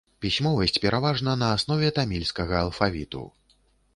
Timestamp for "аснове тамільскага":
1.57-2.55